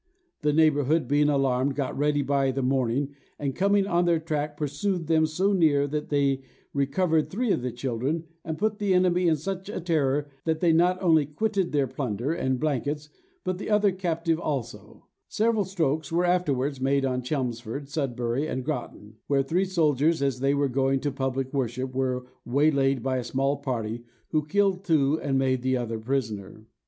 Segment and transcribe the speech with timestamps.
[0.41, 5.05] The neighbourhood being alarmed, got ready by the morning, and coming on their track, pursued
[5.05, 6.41] them so near that they
[6.73, 10.73] recovered three of the children, and put the enemy in such a terror, that they
[10.73, 13.09] not only quitted their plunder and blankets,
[13.43, 19.17] but the other captive also: several strokes were afterwards made on Chelmsford, Sudbury, and Groton,
[19.27, 23.57] where three soldiers, as they were going to public worship, were waylaid by a small
[23.57, 26.65] party, who killed two, and made the other prisoner.